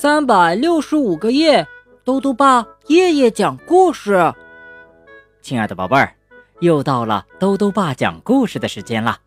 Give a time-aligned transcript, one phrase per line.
[0.00, 1.66] 三百六十五个夜，
[2.04, 4.32] 兜兜爸夜夜讲故事。
[5.42, 6.14] 亲爱的宝贝儿，
[6.60, 9.18] 又到了兜兜爸讲故事的时间了。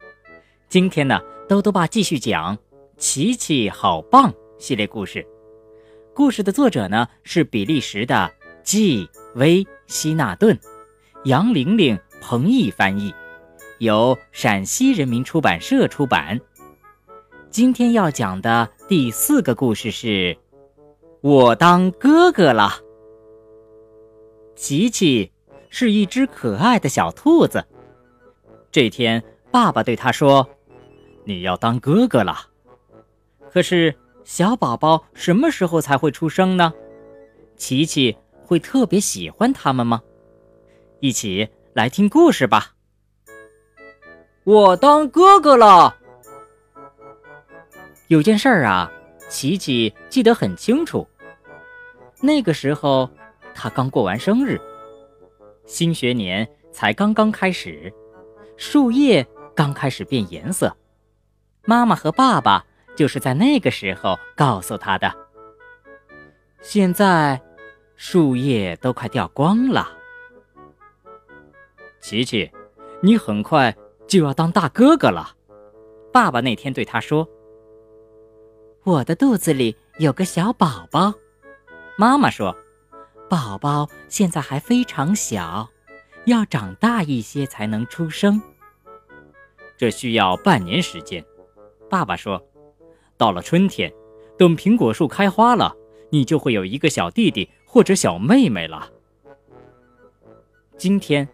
[0.70, 2.56] 今天呢，兜兜爸继续讲
[2.96, 5.28] 《琪琪好棒》系列故事。
[6.14, 8.32] 故事的作者呢是比利时的
[8.64, 9.68] G.V.
[9.88, 10.58] 希纳顿，
[11.26, 13.14] 杨玲玲、彭毅翻译，
[13.80, 16.40] 由陕西人民出版社出版。
[17.50, 20.38] 今天要讲的第四个故事是。
[21.22, 22.72] 我当哥哥了。
[24.56, 25.32] 琪琪
[25.70, 27.64] 是一只可爱的小兔子。
[28.72, 30.50] 这天，爸爸对他说
[31.24, 32.48] ：“你要当哥哥了。”
[33.54, 36.74] 可是，小宝宝什么时候才会出生呢？
[37.56, 40.02] 琪琪会特别喜欢他们吗？
[41.02, 42.74] 一起来听故事吧。
[44.44, 45.96] 我当哥哥了。
[48.08, 48.92] 有件事儿啊，
[49.30, 51.08] 琪琪记得很清楚。
[52.22, 53.10] 那个时候，
[53.54, 54.62] 他刚过完生日，
[55.66, 57.92] 新学年才刚刚开始，
[58.58, 60.76] 树叶刚开始变颜色。
[61.64, 65.12] 妈妈和爸爸就是在那个时候告诉他的。
[66.62, 67.42] 现在，
[67.96, 69.92] 树叶都快掉光了。
[72.00, 72.52] 琪琪，
[73.02, 73.76] 你很快
[74.08, 75.36] 就要当大哥哥了。
[76.12, 77.28] 爸爸那天对他说
[78.84, 81.14] ：“我的肚子里有个小宝宝。”
[82.02, 82.58] 妈妈说
[83.30, 85.70] ：“宝宝现在还非常小，
[86.26, 88.42] 要长大一些才能出生。
[89.78, 91.24] 这需要半年时间。”
[91.92, 92.44] 爸爸说
[93.20, 93.94] ：“到了春天，
[94.36, 95.76] 等苹果树开花了，
[96.10, 98.90] 你就会有一个小弟弟或者小妹妹了。”
[100.80, 101.30] 今天，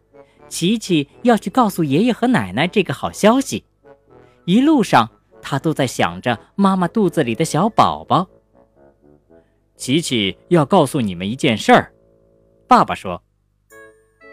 [0.49, 3.63] 琪琪要去告诉爷爷和奶奶这个好消息。
[4.43, 8.27] 一路上，他都在想着妈妈肚子里的小宝宝。
[9.77, 11.93] 琪琪要告诉你们一件事儿，
[12.67, 13.21] 爸爸说：“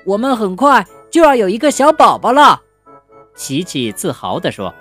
[0.07, 2.63] 我们很快就要有一个小宝宝了。”
[3.37, 4.75] 琪琪自豪地说：“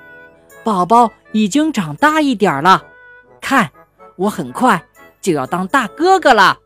[0.64, 2.82] 宝宝已经长大一点了，
[3.42, 3.70] 看，
[4.16, 4.82] 我很快
[5.20, 6.58] 就要当大哥哥了。”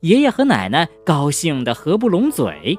[0.00, 2.78] 爷爷和奶奶高兴得合不拢嘴。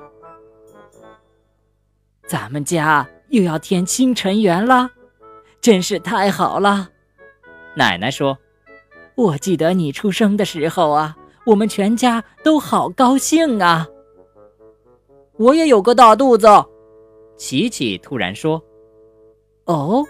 [2.28, 4.90] 咱们家又要添新成员了，
[5.62, 6.90] 真是太好了。
[7.76, 8.36] 奶奶说。
[9.16, 11.16] 我记得你出生的时候啊，
[11.46, 13.88] 我们全家都好高兴啊。
[15.38, 16.47] 我也有个大肚子，
[17.38, 18.62] 琪琪突然说
[19.66, 20.06] ：“哦，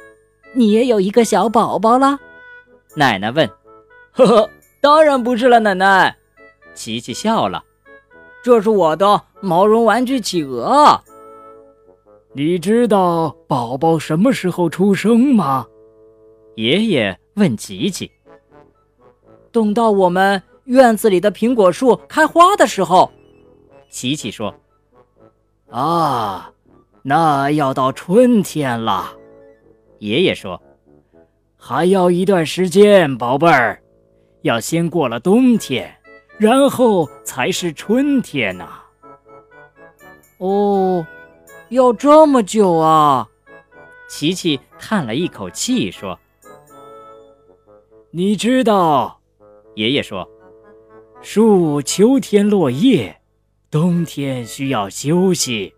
[0.54, 2.18] 你也有一个小宝宝了？”
[2.96, 3.50] 奶奶问。
[4.12, 4.50] “呵呵，
[4.80, 6.16] 当然不是了，奶奶。”
[6.76, 7.64] 琪琪笑了。
[8.44, 11.02] “这是我的毛绒玩具企鹅。”
[12.36, 15.68] 你知道宝宝什么时候出生吗？
[16.56, 18.12] 爷爷问琪琪。
[19.54, 23.12] 等到我们院子里的苹果树开花的时候，
[23.88, 24.54] 琪琪说
[25.70, 26.52] ：“啊，
[27.04, 29.14] 那要到春天了。”
[30.00, 30.60] 爷爷说
[31.56, 33.80] ：“还要一段时间，宝贝儿，
[34.42, 35.96] 要先过了冬天，
[36.38, 38.68] 然后才是春天呢。”
[40.40, 41.06] 哦，
[41.70, 43.30] 要这么久啊！
[44.10, 46.20] 琪琪叹了一口气说
[48.10, 49.20] ：“你知道。”
[49.76, 50.30] 爷爷说
[51.22, 53.20] ：“树秋天落叶，
[53.72, 55.74] 冬天需要休息。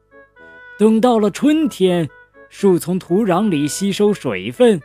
[0.77, 2.09] 等到了春天，
[2.49, 4.81] 树从土壤里吸收水分，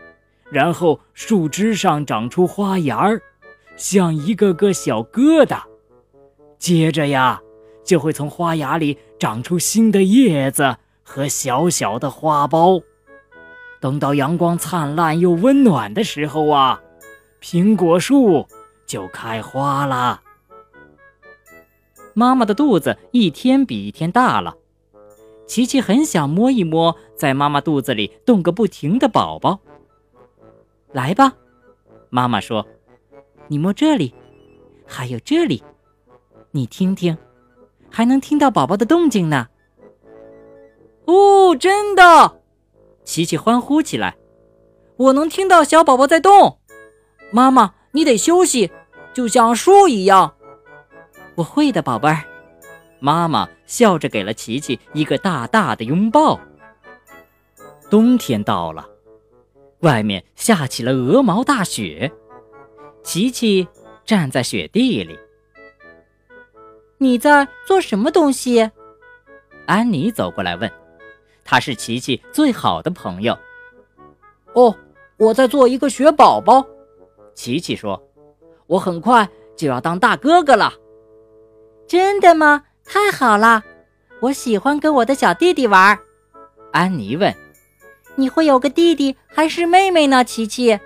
[0.48, 3.20] 然后树枝上长出花芽儿，
[3.76, 5.62] 像一个个小疙瘩。
[6.56, 7.40] 接着呀，
[7.82, 12.80] 就会从花芽里长出新的叶子和小小的花苞。
[13.80, 16.80] 等到阳光灿烂又温暖的时候啊，
[17.42, 18.46] 苹果树。”
[18.90, 20.20] 就开花啦！
[22.12, 24.56] 妈妈的肚子一天比一天大了，
[25.46, 29.60] 琪琪很想摸一摸在妈妈肚子里动个不停的宝宝。
[30.90, 31.34] 来吧，
[32.08, 32.66] 妈妈说
[33.46, 34.12] ：“你摸这里，
[34.88, 35.62] 还有这里，
[36.50, 37.16] 你听听，
[37.88, 39.46] 还能听到宝宝的动静呢。”
[41.06, 42.40] 哦，真的！
[43.04, 44.16] 琪琪欢呼起来
[44.98, 46.58] ：“我能听到小宝宝在动。”
[47.30, 48.72] 妈妈，你得休息。
[49.12, 50.34] 就像树一样，
[51.34, 52.22] 我会的，宝贝儿。
[53.00, 56.38] 妈妈笑着给了琪琪一个大大的拥抱。
[57.90, 58.88] 冬天到了，
[59.80, 62.12] 外面下起了鹅毛大雪。
[63.02, 63.66] 琪琪
[64.04, 65.18] 站在雪地里。
[66.98, 68.70] 你在做什么东西？
[69.66, 70.70] 安妮走过来问。
[71.44, 73.36] 她是琪琪最好的朋友。
[74.52, 74.76] 哦，
[75.16, 76.64] 我在做一个雪宝宝。
[77.34, 78.00] 琪琪说。
[78.70, 80.72] 我很快就要当大哥哥了。
[81.88, 82.64] 真的吗？
[82.84, 83.64] 太好了！
[84.20, 85.98] 我喜欢跟我的小弟弟玩。
[86.72, 87.34] 安妮问
[88.14, 90.78] ：“你会有个弟弟还是妹妹呢？”琪琪。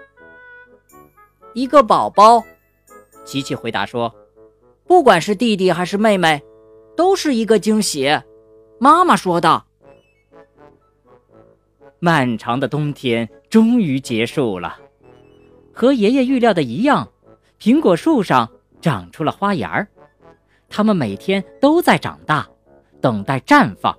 [1.52, 2.42] 一个宝宝。
[3.26, 4.14] 琪琪回答说
[4.88, 6.42] ：“不管是弟弟还是妹妹，
[6.96, 8.18] 都是一个惊喜。”
[8.80, 9.66] 妈妈说道。
[11.98, 14.78] 漫长的冬天终于结束了，
[15.72, 17.08] 和爷爷预料的一样，
[17.64, 18.46] 苹果树上
[18.82, 19.88] 长出了花芽儿，
[20.68, 22.46] 它们每天都在长大，
[23.00, 23.98] 等待绽放。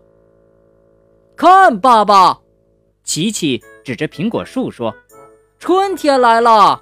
[1.36, 2.40] 看，爸爸，
[3.04, 4.94] 琪琪指着苹果树说
[5.58, 6.80] ：“春天来了。”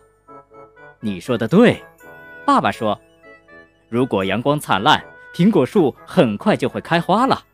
[1.00, 1.82] 你说的对，
[2.46, 3.00] 爸爸说
[3.88, 5.02] ：“如果阳光灿烂，
[5.34, 7.46] 苹果树很快就会开花了。”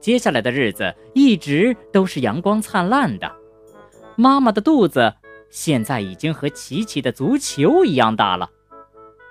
[0.00, 3.30] 接下来的日子一直都是阳光灿烂的。
[4.16, 5.14] 妈妈的肚子
[5.50, 8.50] 现在已经和琪琪的足球一样大了。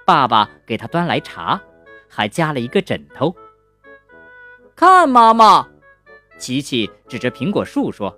[0.05, 1.59] 爸爸给他端来茶，
[2.07, 3.33] 还加了一个枕头。
[4.75, 5.67] 看，妈妈，
[6.37, 8.17] 琪琪指着苹果树说：“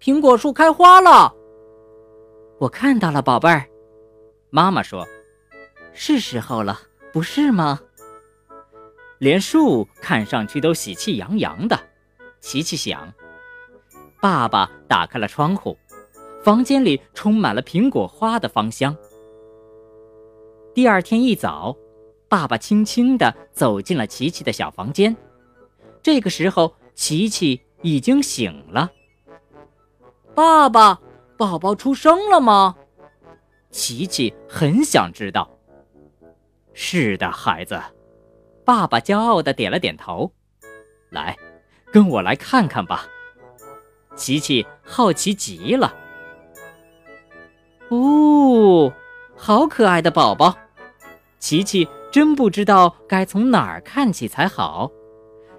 [0.00, 1.34] 苹果树开花了。”
[2.58, 3.66] 我看到了，宝贝儿。
[4.50, 5.06] 妈妈说
[5.92, 6.80] ：“是时候了，
[7.12, 7.80] 不是吗？”
[9.18, 11.78] 连树看上去都喜气洋洋的，
[12.40, 13.12] 琪琪想。
[14.20, 15.78] 爸爸打开了窗户，
[16.42, 18.96] 房间里充满了苹果花的芳香。
[20.72, 21.76] 第二天一早，
[22.28, 25.14] 爸爸轻轻地走进了琪琪的小房间。
[26.02, 28.90] 这个时候，琪琪已经醒了。
[30.34, 31.00] 爸爸，
[31.36, 32.76] 宝宝出生了吗？
[33.70, 35.50] 琪琪很想知道。
[36.72, 37.80] 是的，孩子。
[38.64, 40.30] 爸爸骄傲地点了点头，
[41.10, 41.36] 来，
[41.92, 43.06] 跟我来看看吧。
[44.14, 45.92] 琪琪好奇极了。
[47.90, 48.92] 哦，
[49.36, 50.56] 好可爱的宝宝！
[51.38, 54.90] 琪琪真不知道该从哪儿看起才好。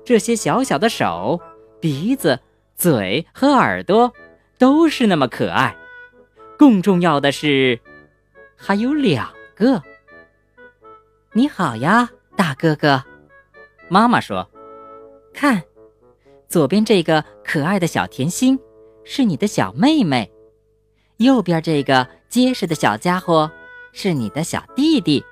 [0.03, 1.39] 这些小小的手、
[1.79, 2.39] 鼻子、
[2.75, 4.13] 嘴和耳朵
[4.57, 5.75] 都是那么可爱。
[6.57, 7.79] 更重要的是，
[8.55, 9.81] 还有两个。
[11.33, 12.09] 你好呀。
[12.35, 13.03] 大哥哥，
[13.89, 14.49] 妈妈说
[15.35, 15.61] ：“看，
[16.47, 18.57] 左边这个可爱的小甜心
[19.03, 20.31] 是你的小妹妹，
[21.17, 23.51] 右边这个结实的小家伙
[23.91, 25.23] 是你的小弟弟。”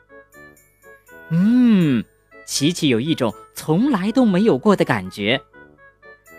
[1.30, 2.04] 嗯，
[2.46, 5.42] 琪琪有一种从来都没有过的感觉。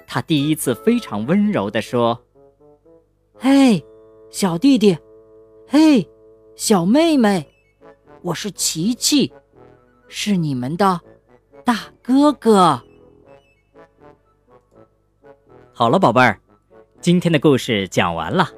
[0.06, 2.24] 他第一次非常温柔地说
[3.38, 3.84] ：“嘿，
[4.30, 4.96] 小弟弟，
[5.68, 6.08] 嘿，
[6.56, 7.46] 小妹妹，
[8.22, 9.32] 我是琪琪。”
[10.10, 10.98] 是你们的
[11.66, 12.82] 大哥哥。
[15.74, 16.40] 好了，宝贝儿，
[17.02, 18.48] 今天的故事讲完了。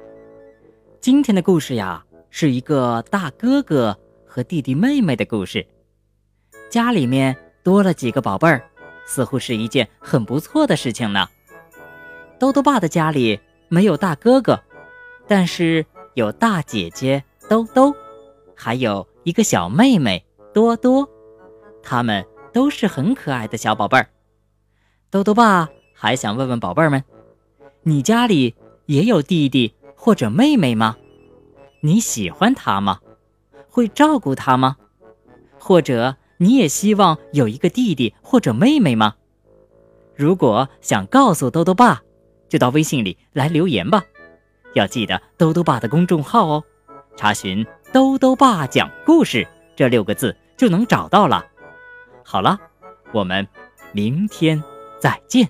[1.01, 5.65] 今天的故事呀，是一个大哥哥和弟弟妹妹的故事。
[6.69, 8.63] 家里面多了几个宝贝儿，
[9.07, 11.27] 似乎是一件很不错的事情呢。
[12.37, 14.61] 兜兜爸的家里没有大哥哥，
[15.27, 15.83] 但是
[16.13, 17.95] 有大姐姐兜兜，
[18.55, 20.23] 还有一个小妹妹
[20.53, 21.09] 多多。
[21.81, 22.23] 他们
[22.53, 24.07] 都是很可爱的小宝贝儿，
[25.09, 27.03] 豆豆爸还想问问宝贝儿们：
[27.81, 28.53] 你家里
[28.85, 29.73] 也有弟弟
[30.03, 30.97] 或者妹妹吗？
[31.81, 33.01] 你喜欢他吗？
[33.69, 34.77] 会照顾他吗？
[35.59, 39.13] 或者你也希望有一个弟弟或者妹妹吗？
[40.15, 42.01] 如果想告诉豆豆爸，
[42.49, 44.03] 就到微信里来留言吧。
[44.73, 46.63] 要记得豆豆爸的公众号哦，
[47.15, 51.45] 查询“豆豆爸讲故事”这六个字就能找到了。
[52.25, 52.57] 好了，
[53.11, 53.47] 我们
[53.91, 54.63] 明天
[54.99, 55.47] 再见。